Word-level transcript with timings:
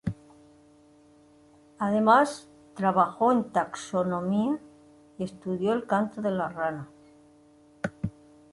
Además 1.77 2.49
trabajó 2.75 3.31
en 3.31 3.51
taxonomía, 3.51 4.57
y 5.19 5.23
estudió 5.25 5.73
el 5.73 5.85
canto 5.85 6.23
de 6.23 6.31
ranas. 6.31 6.87